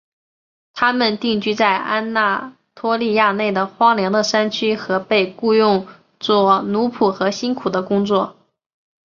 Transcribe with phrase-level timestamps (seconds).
[0.73, 5.85] 他们定居在安纳托利亚内的荒凉的山区和被雇用
[6.19, 8.35] 作奴仆和辛苦的工作。